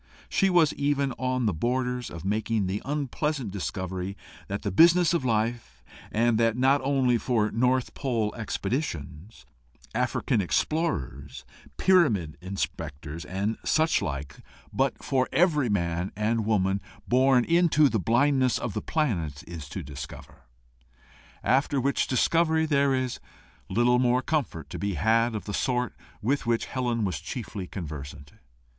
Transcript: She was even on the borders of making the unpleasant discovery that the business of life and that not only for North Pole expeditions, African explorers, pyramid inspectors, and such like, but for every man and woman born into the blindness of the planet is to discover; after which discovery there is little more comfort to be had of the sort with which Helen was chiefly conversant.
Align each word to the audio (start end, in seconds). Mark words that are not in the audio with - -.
She 0.29 0.49
was 0.49 0.73
even 0.73 1.11
on 1.19 1.45
the 1.45 1.53
borders 1.53 2.09
of 2.09 2.25
making 2.25 2.65
the 2.65 2.81
unpleasant 2.83 3.51
discovery 3.51 4.17
that 4.47 4.63
the 4.63 4.71
business 4.71 5.13
of 5.13 5.23
life 5.23 5.83
and 6.11 6.39
that 6.39 6.57
not 6.57 6.81
only 6.83 7.19
for 7.19 7.51
North 7.51 7.93
Pole 7.93 8.33
expeditions, 8.33 9.45
African 9.93 10.41
explorers, 10.41 11.45
pyramid 11.77 12.35
inspectors, 12.41 13.25
and 13.25 13.59
such 13.63 14.01
like, 14.01 14.37
but 14.73 15.03
for 15.03 15.29
every 15.31 15.69
man 15.69 16.11
and 16.15 16.47
woman 16.47 16.81
born 17.07 17.45
into 17.45 17.87
the 17.87 17.99
blindness 17.99 18.57
of 18.57 18.73
the 18.73 18.81
planet 18.81 19.43
is 19.47 19.69
to 19.69 19.83
discover; 19.83 20.45
after 21.43 21.79
which 21.79 22.07
discovery 22.07 22.65
there 22.65 22.95
is 22.95 23.19
little 23.69 23.99
more 23.99 24.23
comfort 24.23 24.67
to 24.71 24.79
be 24.79 24.95
had 24.95 25.35
of 25.35 25.45
the 25.45 25.53
sort 25.53 25.93
with 26.23 26.47
which 26.47 26.65
Helen 26.65 27.05
was 27.05 27.19
chiefly 27.19 27.67
conversant. 27.67 28.33